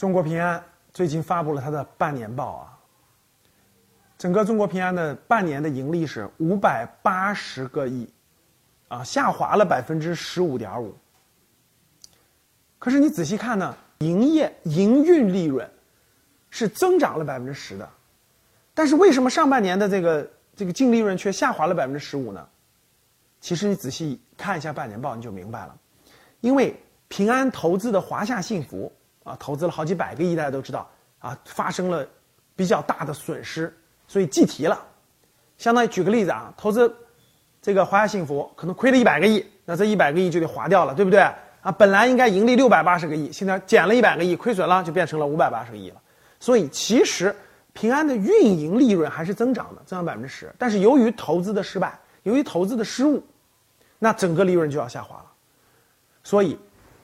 [0.00, 0.64] 中国平安
[0.94, 2.72] 最近发布了它的半年报啊，
[4.16, 8.08] 整个中国平安的半年的盈利是五百八十个亿，
[8.88, 10.96] 啊，下滑了百分之十五点五。
[12.78, 15.70] 可是你仔细看呢，营业营运利润
[16.48, 17.86] 是增长了百分之十的，
[18.72, 22.48] 但是为什么上半年的这个这个净利润却下滑了百分之十五呢？
[23.42, 25.76] 其实你仔细看一下半年报，你就明白了，
[26.40, 26.74] 因为
[27.08, 28.90] 平安投资的华夏幸福
[29.24, 32.06] 啊，投资了好几百个亿，大家都知道啊，发生了
[32.56, 33.74] 比较大的损失，
[34.08, 34.82] 所以计提了。
[35.58, 36.94] 相当于举个例子啊，投资
[37.60, 41.20] 这个华夏幸福可能亏了一百个亿，那这一百个亿就得划掉了，对不对？
[41.60, 46.00] 啊，本来应该盈利六百八十个亿，现在减了一百个亿，亏损了，就变成了五百八十个亿了。
[46.38, 47.36] 所以其实
[47.74, 50.50] 平安的运营利润还是增长的，增长百分之十。
[50.56, 53.22] 但是由于投资的失败，由于投资的失误，
[53.98, 55.26] 那整个利润就要下滑了。
[56.24, 56.58] 所以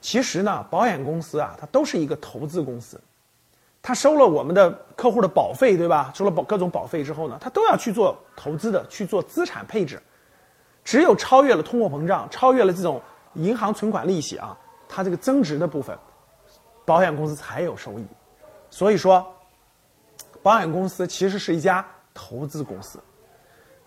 [0.07, 2.97] 其实呢，保险公司啊，它都是一个投资公司，
[3.81, 6.13] 它收了我们的客户的保费，对吧？
[6.15, 10.01] 收了保各种保费之后呢，它都要去做投资的，去做资产配置。
[10.85, 13.01] 只有超越了通货膨胀，超越了这种。
[13.33, 15.95] 银行存款利息啊，它这个增值的部分，
[16.85, 18.05] 保险公司才有收益。
[18.69, 19.23] 所以说，
[20.41, 22.97] 保险公司其实是一家投资公司。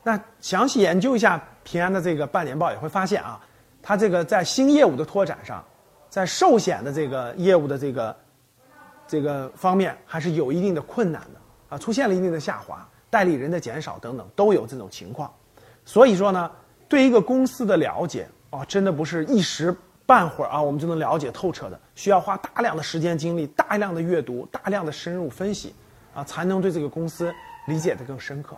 [0.02, 3.40] 那详细研究一下平安的这个半年报，也会发现啊，
[3.82, 5.64] 它这个在新业务的拓展上，
[6.10, 8.16] 在寿险的这个业务的这个
[9.08, 15.32] 这个方面，还是有一定的困难的啊，出现了一定的下滑，代理人的减少等等，都有这种情况。
[15.84, 16.50] 所以说呢，
[16.88, 18.28] 对一个公司的了解。
[18.50, 19.72] 啊，真的不是一时
[20.04, 25.72] 半会儿啊，我们就能了解透彻的，需要花大量的时间精力，大量的阅读，大量的深入分析，
[26.12, 27.32] 啊，才能对这个公司
[27.68, 28.56] 理解的更深刻。